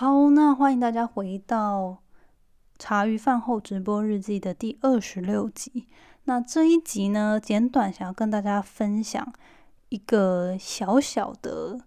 [0.00, 1.98] 好，那欢迎大家回到
[2.78, 5.88] 茶余饭后直播日记的第二十六集。
[6.22, 9.32] 那这一集呢，简短想要跟大家分享
[9.88, 11.80] 一个小小的，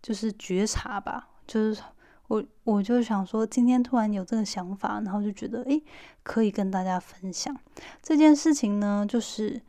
[0.00, 1.28] 就是觉察吧。
[1.46, 1.82] 就是
[2.28, 5.82] 我，我就想说，今天突然有这个想法，然后就觉得，诶，
[6.22, 7.54] 可以跟大家分享
[8.02, 9.04] 这件事情呢。
[9.06, 9.60] 就是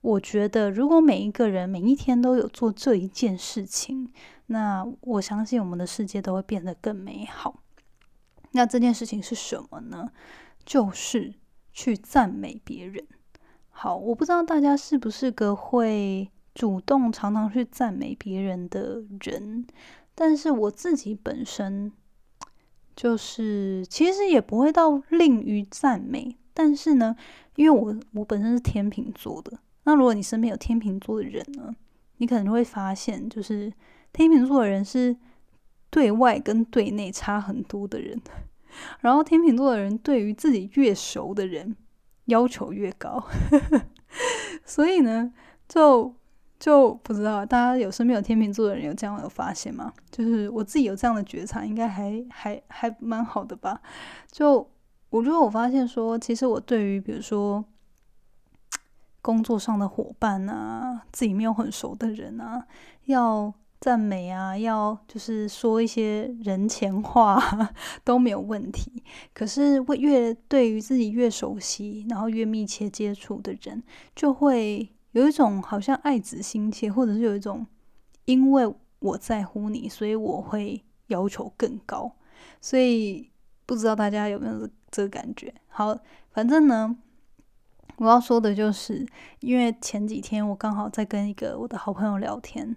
[0.00, 4.10] 我觉得，如果每一个人每一天都有做这一件事情。
[4.52, 7.62] 那我相信我们的世界都会变得更美好。
[8.50, 10.10] 那这件事情是什么呢？
[10.66, 11.32] 就是
[11.72, 13.06] 去赞美别人。
[13.68, 19.64] 好，我不知道大家是不是个会主动常常去赞美别人的人，
[20.16, 21.92] 但是我自己本身
[22.96, 26.36] 就是其实也不会到吝于赞美。
[26.52, 27.14] 但是呢，
[27.54, 31.72] 因为我我本身是天秤座的，那如果你身边有天秤座的人呢，
[32.16, 33.72] 你可能会发现就是。
[34.12, 35.16] 天秤座的人是
[35.88, 38.20] 对外跟对内差很多的人，
[39.00, 41.76] 然后天秤座的人对于自己越熟的人
[42.26, 43.22] 要求越高，
[44.64, 45.32] 所以呢，
[45.68, 46.14] 就
[46.58, 49.92] 就不知道大家有身边有天秤座的人有这样有发现吗？
[50.10, 53.80] 就是我自己有这样的觉察，应该还还还蛮好的吧。
[54.30, 54.68] 就
[55.08, 57.64] 我觉得我发现说，其实我对于比如说
[59.22, 62.66] 工作上的伙伴啊，自己没有很熟的人啊，
[63.06, 63.52] 要。
[63.80, 67.40] 赞美啊，要就是说一些人前话
[68.04, 69.02] 都没有问题。
[69.32, 73.82] 可是，会越对于自己越熟悉，然后越密切接触的人，
[74.14, 77.66] 就会有一种好像爱子心切，或者是有一种
[78.26, 82.12] 因为我在乎你，所以我会要求更高。
[82.60, 83.30] 所以，
[83.64, 85.54] 不知道大家有没有这个感觉？
[85.68, 85.98] 好，
[86.32, 86.98] 反正呢，
[88.00, 89.06] 我要说的就是，
[89.40, 92.74] 因为前几天我刚好在跟一个我的好朋友聊天。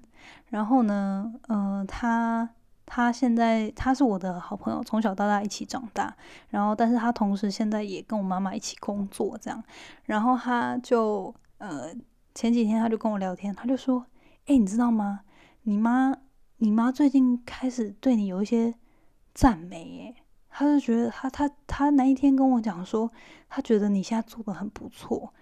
[0.49, 2.49] 然后呢，嗯，他
[2.85, 6.13] 他现在他是我的好朋友，从小到大一起长大。
[6.49, 9.63] 然后，但是他同时现在也跟我妈妈一起工作，这样。
[10.03, 11.95] 然后他就呃
[12.35, 14.05] 前几天他就跟我聊天，他就说
[14.47, 15.21] ：“哎，你知道吗？
[15.61, 16.13] 你妈
[16.57, 18.75] 你妈最近开始对你有一些
[19.33, 20.22] 赞美，诶，
[20.53, 23.09] 他就觉得他他他那一天跟我讲说，
[23.49, 25.33] 他觉得你现在做的很不错。”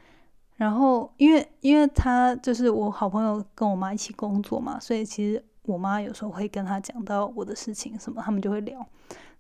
[0.55, 8.85] 然后，因为因为他就是我好朋友，跟我妈一起工作嘛，所以其实我妈有时候会跟他讲到我的事情什么，他们就会聊。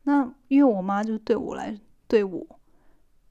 [0.03, 2.43] 那因为我妈就对我来对我，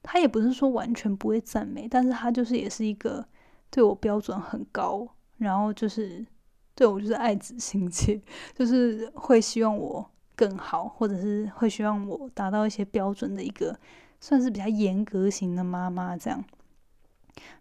[0.01, 3.25] 她也不是说完全不会赞美，但是她就是也是一个
[3.69, 5.05] 对我标准很高，
[5.37, 6.25] 然后就是
[6.73, 8.21] 对我就是爱子心切，
[8.55, 10.09] 就是会希望我
[10.41, 13.79] 更好，或者是会希望我达到一些标准的一个，
[14.19, 16.43] 算是比较严格型的妈妈这样。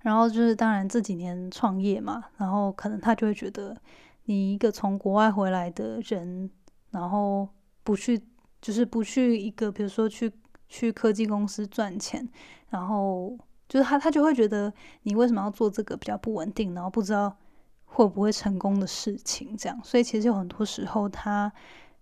[0.00, 3.76] 然后就是，当然这几年创业嘛，然后可能他就会觉得，
[4.24, 6.50] 你一个从国外回来的人，
[6.90, 7.46] 然后
[7.84, 8.18] 不去，
[8.62, 10.32] 就是不去一个，比如说去
[10.66, 12.26] 去科技公司赚钱，
[12.70, 13.36] 然后
[13.68, 17.36] 就是他他就会觉得你为什么要做这个比较不稳定，然后不知道
[17.84, 21.52] 会不会成功的事情，这样，所以其实有很多时候他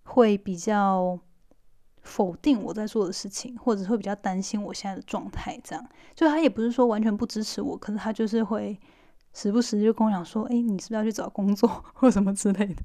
[0.09, 1.19] 会比较。
[2.01, 8.79] 否定我在做的事情，或者会比较担心我现在的状态，这样就他也不是说完全不支持我，可是他就是会
[9.33, 12.81] 时不时就跟我讲说：“哎，你是不是要去找工作 或什么之类的？”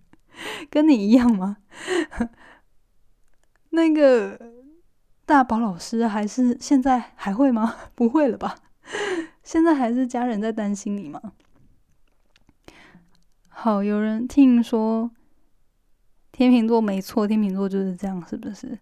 [0.68, 1.58] 跟你一样吗？
[3.70, 4.38] 那个
[5.24, 7.76] 大宝老师还是现在还会吗？
[7.94, 8.56] 不会了吧？
[9.42, 11.32] 现在还是家人在担心你吗？
[13.48, 15.10] 好，有人听说
[16.34, 18.76] 天秤座没错，天秤座就是这样，是不是？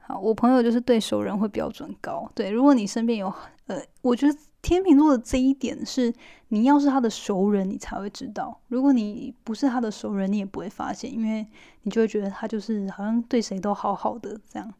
[0.00, 3.32] 好我朋友就是对熟人会标准高，对，如果你身边有，
[3.68, 6.12] 呃，我觉得天秤座的这一点是，
[6.48, 11.46] 你要是他的熟人，你才会知道；如果你不是他的熟人，你也不会发现，因为
[11.84, 14.74] 你就会觉得他就是好像对谁都好好的这样。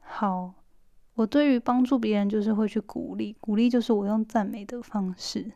[0.00, 0.52] 好，
[1.14, 5.52] 我对于帮助别人就是会去鼓励，鼓励就是我用赞美的方式。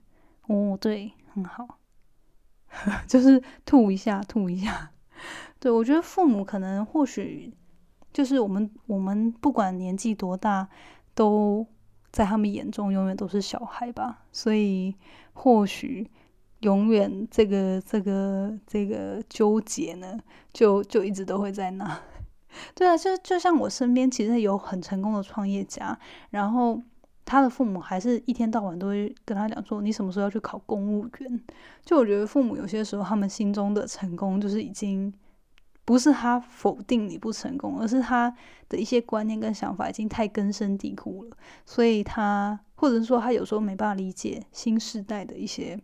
[0.47, 1.78] 哦，对，很好，
[3.07, 4.91] 就是吐一下，吐一下。
[5.59, 7.53] 对我觉得父母可能或许。
[8.11, 10.67] 就是我们，我们不管年纪多大，
[11.15, 11.65] 都
[12.11, 14.25] 在他们眼中永远都是小孩吧。
[14.33, 14.97] 所以
[15.35, 16.11] 或许
[16.61, 20.19] 永远这个这个这个纠结呢，
[20.53, 22.01] 就就一直都会在那。
[22.75, 25.97] 对啊，就就像我身边其实有很成功的创业家，
[26.31, 26.83] 然后
[27.29, 31.41] 他的父母还是一天到晚都会跟他讲说：“你什么时候要去考公务员？”
[31.85, 35.13] 就我觉得父母有些时候他们心中的成功就是已经。
[35.85, 38.31] 不是他否定你不成功，而是他
[38.69, 45.81] 的一些观念跟想法已经太根深蒂固了，所以他或者说他有时候没办法理解新时代的一些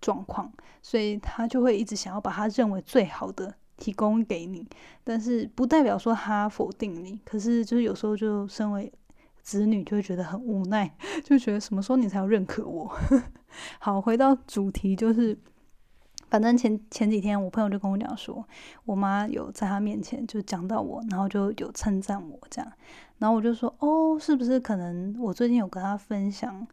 [0.00, 4.66] 状况，所以他就会一直想要把他认为最好的提供给你，
[5.04, 7.20] 但是不代表说他否定你。
[7.24, 8.92] 可是就是有时候就身为
[9.42, 10.90] 子女就会觉得很无奈，
[11.24, 12.90] 就觉得什么时候你才要认可我？
[13.78, 15.36] 好，回到主题，就是
[16.28, 18.46] 反正前前几天我朋友就跟我讲说，
[18.84, 22.72] 我妈有在他面前就讲到我，然后就有称赞我这样，
[23.18, 26.66] 然后我就说哦，是不是可能我最近有跟他分享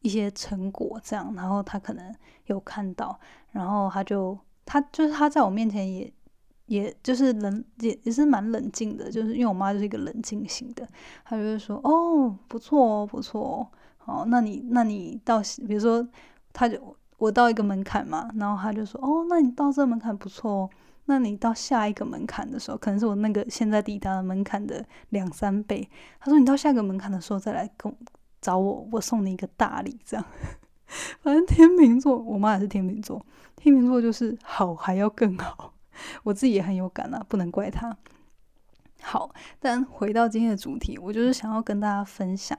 [0.00, 2.14] 一些成果这样，然后他可能
[2.46, 3.18] 有看到，
[3.52, 6.12] 然后他就他就是他在我面前也。
[6.66, 10.86] 也就是冷也也是蛮冷静的，就是因为我妈就是一个冷静型的，
[11.24, 13.68] 她就会说哦不错哦不错哦，
[13.98, 16.06] 好那你那你到比如说
[16.52, 20.70] 他就我到一个门槛嘛，然后他就说哦那你到这个门槛不错哦，
[21.06, 25.88] 那你到下一个门槛的时候，可能是我那个现在抵达的门槛的两三倍，
[26.20, 27.94] 他说你到下一个门槛的时候再来跟
[28.40, 30.24] 找我，我送你一个大礼这样，
[31.20, 33.24] 反正天秤座我妈也是天秤座，
[33.56, 35.72] 天秤座就是好还要更好。
[36.22, 37.96] 我自己也很有感啊，不能怪他。
[39.02, 42.56] 好，但回到今天的主题，我就是想要跟大家分享。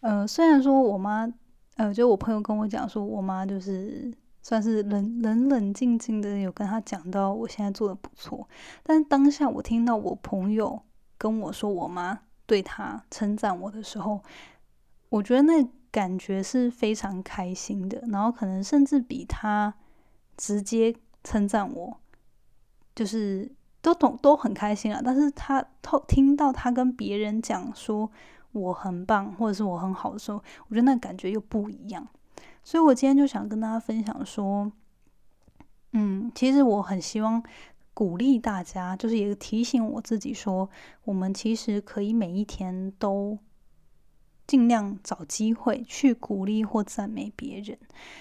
[0.00, 1.30] 呃，虽然说我妈，
[1.76, 8.48] 呃，就我朋友跟我讲说，我妈就是算是冷冷冷静静的，有跟他讲到我现在做的不错。
[8.82, 10.82] 但当下我听到我朋友
[11.18, 14.22] 跟我说我妈对他称赞我的时候，
[15.10, 19.74] 我觉得那感觉是非常开心的，然后可能甚至比他
[20.38, 21.98] 直接称赞我。
[22.94, 23.50] 就是
[23.80, 28.10] 都懂都很开心啊，但是他透听到他跟别人讲说
[28.52, 32.06] 我很棒或者是我很好的时候，我觉得那感觉又不一样。
[32.62, 34.70] 所以我今天就想跟大家分享说，
[35.92, 37.42] 嗯，其实我很希望
[37.94, 40.68] 鼓励大家，就是也提醒我自己说，
[41.04, 43.38] 我们其实可以每一天都
[44.46, 47.78] 尽量找机会去鼓励或赞美别人，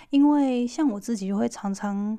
[0.09, 2.17] 因为像我自己就会常常。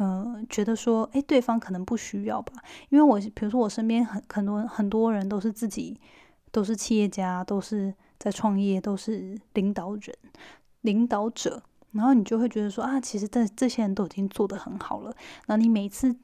[0.00, 2.52] 嗯，觉得说，哎，对方可能不需要吧，
[2.88, 6.00] 因为我比如说我身边很很多很多人都是自己
[6.52, 10.16] 都是企业家，都是在创业，都是领导人、
[10.82, 11.60] 领导者，
[11.90, 15.12] 然后你就会觉得说啊，其实这这些人都已经做得很好了。
[15.46, 16.14] 那你每次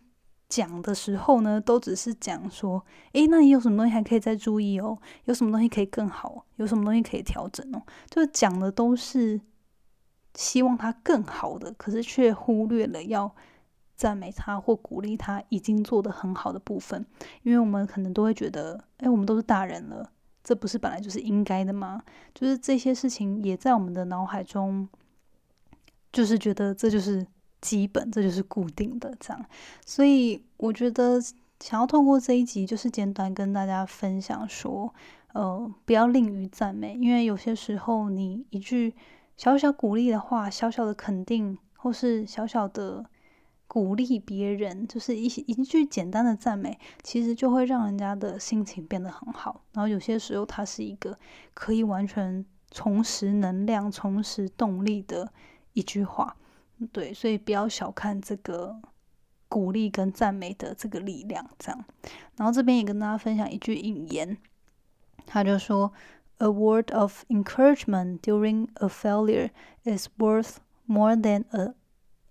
[0.48, 4.96] 讲的时候呢，都只是讲说，哎，那你有什么东西还可以再注意哦？
[5.24, 6.46] 有什么东西可以更好？
[6.56, 7.82] 有什么东西可以调整哦？
[8.08, 9.40] 就讲的都是
[10.36, 13.34] 希望他更好的，可是却忽略了要。
[13.96, 17.06] 赞美他或鼓励他已经做得很好的部分，
[17.42, 20.10] 因为我们可能都会觉得，哎，我们都是大人了，
[20.42, 22.02] 这不是本来就是应该的吗？
[22.34, 24.88] 就是这些事情也在我们的脑海中，
[26.12, 27.24] 就是觉得这就是
[27.60, 29.44] 基本，这就是固定的这样。
[29.86, 31.20] 所以我觉得
[31.60, 34.92] 想要透过这一集，就是简短跟大家分享说，
[35.34, 38.92] 呃，不要吝于赞美，因为有些时候你一句
[39.36, 43.04] 小小鼓励的话，小小的肯定，或是小小的。
[43.74, 49.62] 鼓励别人，就是一一句简单的赞美，其实就会让人家的心情变得很好。
[49.72, 51.18] 然后有些时候，它是一个
[51.54, 55.32] 可以完全重拾能量、重拾动力的
[55.72, 56.36] 一句话。
[56.92, 58.80] 对，所以不要小看这个
[59.48, 61.44] 鼓励跟赞美的这个力量。
[61.58, 61.84] 这样，
[62.36, 64.38] 然后这边也跟大家分享一句引言，
[65.26, 65.92] 他就说
[66.38, 69.50] ：“A word of encouragement during a failure
[69.82, 71.74] is worth more than a。”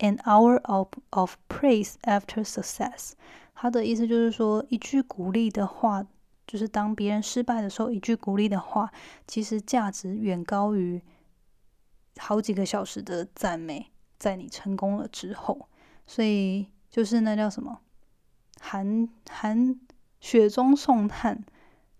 [0.03, 3.13] An hour of of praise after success，
[3.55, 6.05] 他的意思就是说，一句鼓励的话，
[6.45, 8.92] 就是当别人失败的时候，一句鼓励的话，
[9.25, 11.01] 其实价值远高于
[12.18, 13.92] 好几个小时的赞美。
[14.19, 15.69] 在你成功了之后，
[16.06, 17.80] 所以就是那叫什么，
[18.59, 19.80] 寒寒
[20.19, 21.45] 雪中送炭，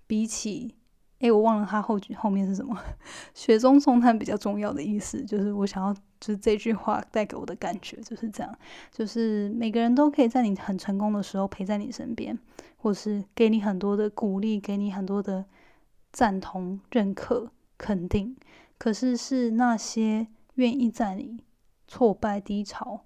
[0.06, 0.75] 比起。
[1.24, 2.77] 哎，我忘了他后句后面是什么。
[3.34, 8.58] 雪中送炭比较重要的意思，就是我想要，就是这句话带给我的感觉就是这样，
[8.92, 12.38] 就是每个人都可以在你很成功的时候陪在你身边，
[12.75, 15.46] 或是给你很多的鼓励，给你很多的
[16.12, 18.36] 赞同、认可、肯定。
[18.77, 21.39] 可是是那些愿意在你
[21.88, 23.00] 挫败、低潮、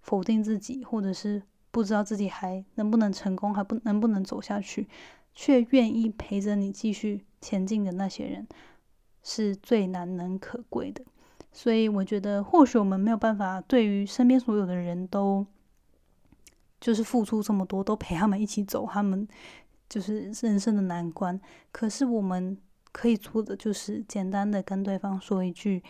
[0.00, 4.86] 否定自己，或者是不知道自己还能不能成功，还不能不能走下去，
[5.40, 7.24] 却愿意陪着你继续。
[7.40, 8.44] 前进的那些人
[9.22, 11.04] 是最难能可贵的，
[11.52, 15.46] 所以我觉得或许我们没有办法对于身边所有的人都
[16.80, 19.28] 就是付出这么多，都陪他们一起走他们
[19.88, 21.40] 就是人生的难关。
[21.70, 22.58] 可是我们
[22.90, 25.80] 可以做的就是简单的跟对方说一句：“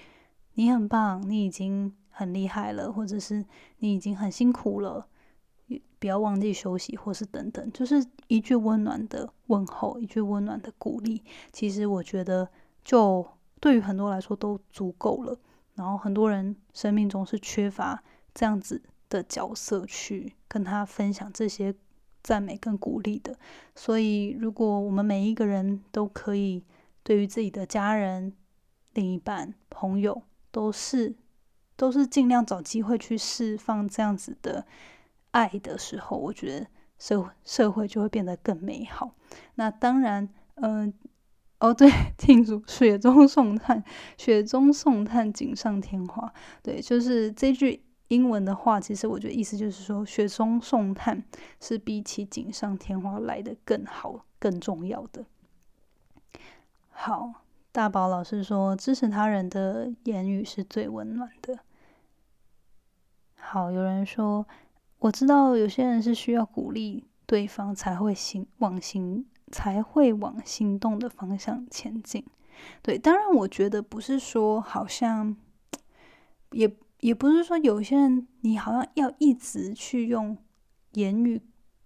[0.53, 3.43] 你很棒，你已经很厉害了，或者是
[3.79, 5.07] 你已经很辛苦了。”
[5.99, 11.23] 不要忘记休息，或是等等，就是一句温暖的问候，一句温暖的鼓励。
[11.53, 12.49] 其实我觉得，
[12.85, 13.27] 就
[13.61, 15.39] 对于很多来说都足够了。
[15.75, 18.03] 然后很多人生命中是缺乏
[18.35, 21.73] 这样子的角色去跟他分享这些
[22.23, 23.37] 赞美跟鼓励的。
[23.77, 26.65] 所以，如果我们每一个人都可以
[27.05, 28.33] 对于自己的家人、
[28.95, 31.15] 另一半、朋友，都是
[31.77, 34.67] 都是尽量找机会去释放这样子的
[35.33, 36.67] 爱的时候，我觉得
[36.99, 39.15] 社社会就会变得更美好。
[39.55, 40.93] 那当然，嗯。
[41.61, 43.83] 哦， 对，庆祝雪中送炭，
[44.17, 46.33] 雪中送炭，锦上添花。
[46.63, 51.25] 对，就是这句英文的话，其实我觉得意思就是说，雪中送炭
[51.61, 55.27] 是比起锦上添花来的更好、更重要的。
[56.91, 57.33] 好，
[57.73, 61.59] 大宝老师说，支持他人的言语是最温暖的。
[63.35, 64.47] 好，有人说，
[64.99, 69.27] 我知道有些人是需要鼓励对方才会行往行。
[69.51, 72.23] 才会往行动的方向前进。
[72.83, 75.35] 对，当然，我觉得不是说好像，
[76.51, 80.37] 也也不是说有些人你好像要一直去用
[80.93, 81.41] 言语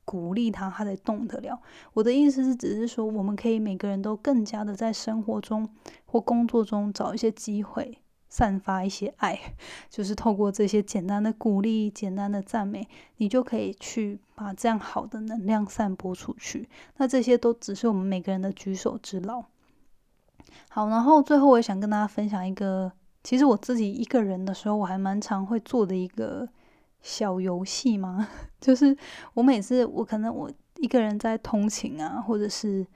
[0.04, 1.62] 鼓励他，他才动得了。
[1.92, 5.68] 我的意思是，只是说我们可以每个人都更加的在生活中
[6.04, 8.01] 或工作中找一些机会。
[8.32, 9.38] 散发一些爱，
[9.90, 16.66] 就是透过这些简单的鼓励、简单的赞美，你就可以去把这样好的能量散播出去。
[16.96, 19.44] 那这些都只是我们每个人的举手之劳。
[20.70, 22.90] 好，然后最后我也想跟大家分享一个，
[23.22, 26.48] 其实我自己一个人的时候，我还蛮常会做的一个
[27.02, 28.26] 小游戏嘛，
[28.58, 28.96] 就是
[29.34, 32.86] 我每次我可能我一个人在通勤啊，或者是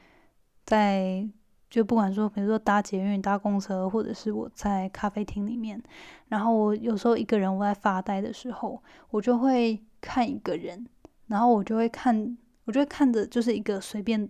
[0.64, 1.28] 在。
[1.68, 5.82] 就不管说，比如说搭捷运、搭公车，或者是我在咖啡厅里面，
[6.28, 8.80] 然后我有时候一个人我在发呆的时候，
[9.10, 10.86] 我就会看一个人，
[11.26, 14.28] 然后我就会看，我就会看着就是一个随便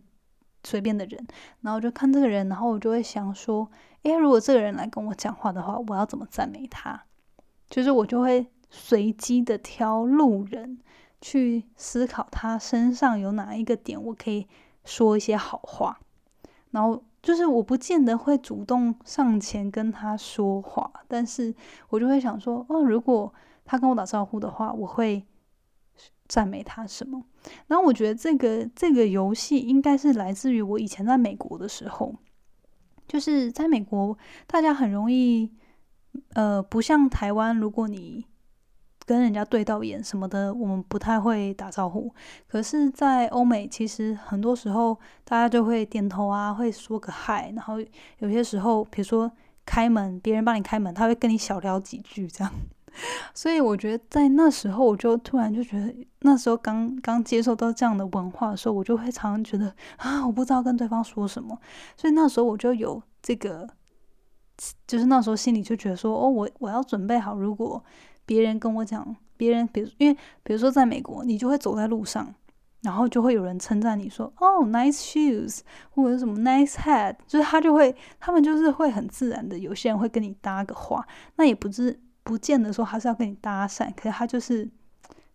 [0.64, 1.26] 随便的人，
[1.60, 3.70] 然后就看这个人，然后我就会想说，
[4.02, 7.04] 诶，如果这个人来跟我讲话的话，我要怎么赞美他？
[7.68, 10.78] 就是我就会随机的挑路人
[11.20, 14.48] 去思考他身上有哪一个点，我可以
[14.86, 16.00] 说一些好话，
[16.70, 17.04] 然后。
[17.26, 21.52] 就是我不见得会主动上前跟他说话，但是
[21.88, 25.26] 我就会想说，哦，如果他跟我打招呼的话，我会
[26.28, 27.24] 赞美他什么？
[27.66, 32.14] 然后我觉得这个这个游戏应该是来自于我以前在美国的时候，
[33.08, 34.16] 就是在美国，
[34.46, 35.52] 大家很容易，
[36.34, 38.24] 呃，不像台湾，如果你。
[39.06, 42.12] 跟人家对到眼什么的，我们不太会打招呼。
[42.48, 47.52] 可是，在欧美，其实很多时候大家就会点头啊，会说个嗨。
[47.54, 47.76] 然后
[48.18, 49.30] 有些时候，比如说
[49.64, 52.52] 开门，别人帮你开门，他会跟你小聊几句这样。
[53.32, 61.56] 所以我觉得在那时候，我就突然就觉得，那时候刚刚接受到这样的文化的时候，我就会常常觉得啊，我不知道跟对方说什么。
[61.96, 63.68] 所以那时候我就有这个，
[64.84, 67.80] 就是那时候心里就觉得说，哦，我我要准备好，如果。
[68.26, 72.34] 别人跟我讲，别人，比如因为比如说在美国，你就会走在路上，
[72.82, 81.06] 然后就会有人称赞你说，哦，nice shoes，或者什么 nice hat，就是他就会，他们就是会很自然的，有些人会跟你搭个话，
[81.36, 84.64] 那也不是不见得说他是要跟你搭讪，可是他就是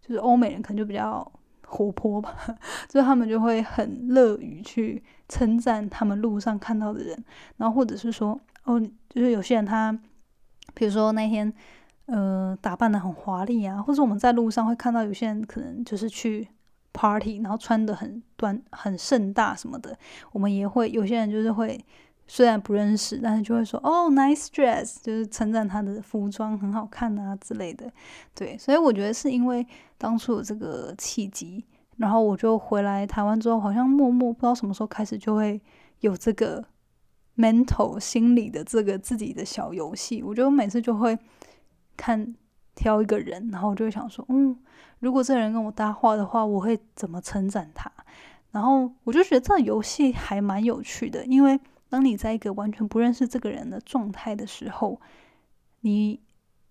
[0.02, 1.32] 就是欧美人可能就比较
[1.66, 2.36] 活泼吧，
[2.90, 7.24] 就他们就会很乐于去称赞他们路上看到的人，
[7.58, 8.80] 然后或者是说，哦，
[9.10, 9.98] 就是有些人他，
[10.74, 11.54] 比如说那天。
[12.08, 16.46] 呃，打扮的很华丽啊，或者我们在路上会看到有些人可能就是去
[16.92, 19.98] party，然后穿的很端很盛大什么的，
[20.34, 21.80] 我们也会有些人就是会
[22.28, 27.90] 虽然不认识，但是就会说哦，nice dress，就是称赞他的服装很好看啊之类的。
[28.36, 29.66] 对，所以我觉得是因为
[29.98, 31.64] 当初有这个契机，
[31.96, 35.62] 然后我就回来台湾之后，好像默默不知道什么时候开始就会
[36.02, 36.66] 有这个
[37.38, 41.18] mental 心理的这个自己的小游戏，我觉得每次就会。
[42.02, 42.34] 看
[42.74, 44.58] 挑一个人，然后我就会想说，嗯，
[44.98, 47.92] 如果这个人跟我搭话的话，我会怎么称赞他？
[48.50, 55.00] 然后我就觉得这个游戏还蛮有趣的，因为当你在一个完全不认识这个人的状态的时候，
[55.82, 56.20] 你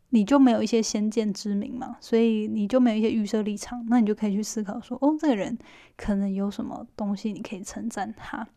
[0.09, 5.57] 你就没有一些先见之明嘛，所以你就没有一些预设立场，那你就可以去思考说，哦，这个人
[5.97, 8.49] 可能有什么东西你可以称赞他。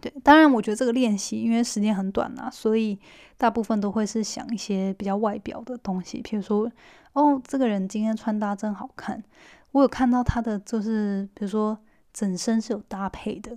[0.00, 2.98] 对，当然，我觉得这个练习因为时间很短啊，所以
[3.36, 6.70] 大部分都会是想一些比较外表的东西，比如说，
[7.14, 9.22] 哦，这个人今天穿搭真好看。
[9.72, 11.76] 我有看到他的，就是比如说
[12.12, 13.52] 整身是有搭配的，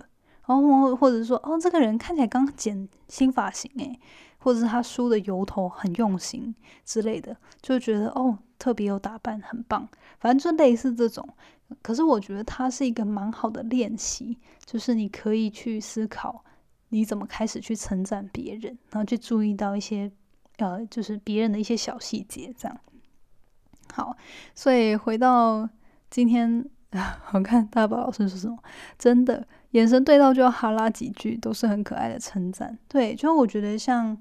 [0.46, 3.98] 然后或者是说，哦，这个人看起来刚剪新发型诶，
[4.38, 9.88] 或者是他梳的油头很用心之类的，就觉得哦，特别有打扮，很棒。
[10.20, 11.28] 反正就类似这种。
[11.82, 16.44] 可是我觉得它是一个蛮好的练习，就是你可以去思考
[16.90, 20.08] 你怎么开始去称赞别人，然后去注意到一些
[20.58, 22.80] 呃，就是别人的一些小细节，这样。
[23.92, 24.16] 好，
[24.54, 25.68] 所以回到
[26.08, 26.64] 今天
[27.32, 28.56] 我看大宝老师说什么，
[28.96, 32.78] 真的眼神对到就要哈拉几句，都是很可爱的称赞。
[32.86, 34.16] 对，就我觉得像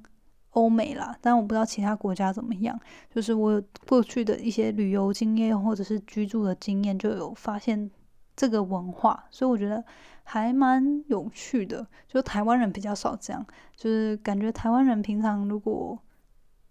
[0.51, 2.79] 欧美啦，但我不知道其他国家怎么样。
[3.10, 7.89] 就是我过去的一些旅游经验或者是居住的经验，就有发现
[8.36, 9.84] 这个文化，所以我觉得
[10.24, 11.86] 还蛮有趣的。
[12.08, 15.98] 就台湾人比较少这样，就是感觉台湾人平常如果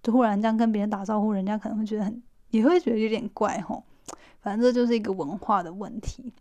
[0.02, 3.84] 突然这样跟别人打招呼，人家可能会觉得很，也会觉得有点怪吼。
[4.40, 6.32] 反正这就是一个文化的问题。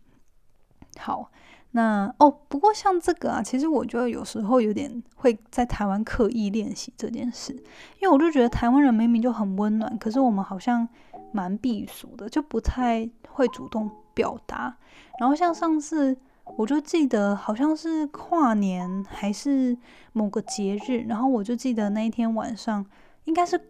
[0.98, 1.30] 好，
[1.72, 7.52] 那哦，不过像这个啊，其实我觉得有时候有点会在台湾刻意练习这件事，
[8.00, 10.88] 因为我就觉得台湾人明明就很温暖，可是我们好像
[11.32, 14.76] 蛮避俗的，就不太会主动表达。
[15.20, 16.16] 然后像上次，
[16.56, 19.76] 我就记得好像是跨年还是
[20.12, 22.84] 某个节日，然后我就记得那一天晚上，
[23.24, 23.60] 应该是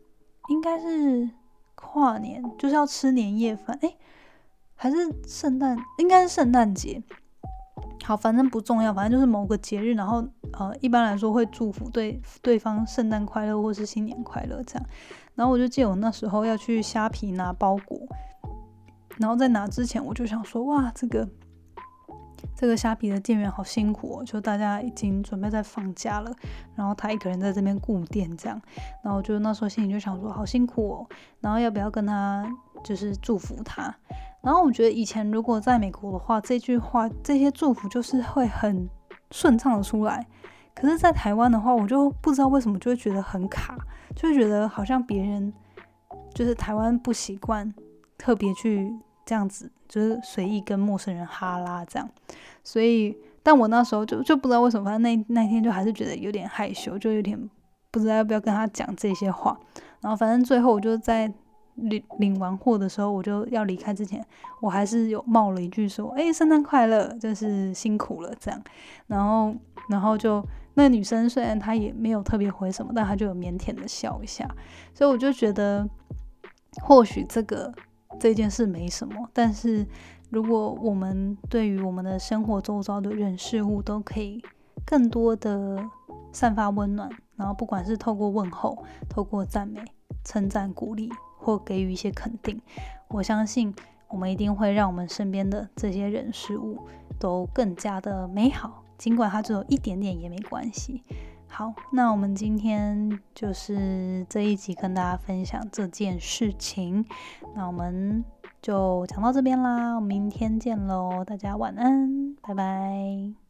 [0.49, 1.28] 应该是
[1.75, 3.95] 跨年，就是要吃年夜饭，哎。
[4.83, 4.97] 还是
[5.28, 7.02] 圣诞，应该是圣诞节。
[8.11, 10.17] 好，反正不重要，反正就是某个节日，然后
[10.55, 14.85] 呃，一般来说会祝福对对方圣诞快乐或是新年快乐这样。
[15.37, 18.00] 然后我就记得我那时候要去虾皮拿包裹，
[19.19, 21.29] 然后在拿之前我就想说，哇，这个
[22.57, 26.33] 这个虾皮的店员好辛苦哦，就大家已经准备在放假了，
[26.75, 28.61] 然后他一个人在这边顾店这样。
[29.05, 31.07] 然后我就那时候心里就想说，好辛苦哦，
[31.38, 32.45] 然后要不要跟他
[32.83, 33.95] 就是祝福他？
[34.43, 38.89] 然后我觉得以前如果在美国的话，这句话这些祝福就是会很
[39.31, 40.27] 顺畅的出来。
[40.75, 43.77] 可是，在台湾的话，我就不知道为什么就会觉得很卡，
[44.17, 45.53] 就会觉得好像别人
[46.33, 47.71] 就是台湾不习惯
[48.17, 48.91] 特别去
[49.27, 52.09] 这样子，就是随意跟陌生人哈拉这样。
[52.65, 57.51] 所以，但我那时候就就不知道为什么，反正那那天就还是觉得有点害羞，就有点
[57.91, 59.59] 不知道要不要跟他讲这些话。
[60.01, 61.31] 然后，反正最后我就在。
[61.75, 64.25] 领领完货的时候，我就要离开之前，
[64.61, 68.62] 我还是有冒了一句说：“哎，圣诞快乐，就是辛苦了。”这样，
[69.07, 69.55] 然后，
[69.89, 74.49] 然后就那女生虽然她也没有特别回什么，但她就有腼腆的笑一下。
[74.95, 75.89] 所以我就觉得，
[76.83, 77.73] 或许这个
[78.19, 79.87] 这件事没什么，但是
[80.30, 84.43] 如果我们对于我们的生活周遭的人事物都可以
[84.85, 85.83] 更多的
[86.33, 89.83] 散发温暖，然后不管是透过问候、透过赞美、
[90.25, 91.11] 称赞、鼓励。
[91.41, 92.61] 或给予一些肯定，
[93.09, 93.75] 我相信
[94.09, 96.79] 我们一定会让我们身边的这些人事物
[97.19, 101.03] 都更加的美好，尽管它只有一点点也没关系。
[101.49, 107.05] 好，那我们今天就是这一集跟大家分享这件事情，
[107.57, 108.25] 那我们
[108.63, 113.50] 就讲到这边啦，我们明天见喽，大家晚安，拜拜。